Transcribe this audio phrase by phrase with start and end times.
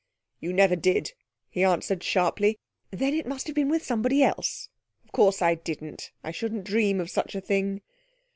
[0.39, 1.13] 'You never did,'
[1.47, 2.57] he answered sharply.
[2.89, 4.67] 'Then it must have been with somebody else.
[5.05, 6.11] Of course I didn't.
[6.23, 7.81] I shouldn't dream of such a thing.'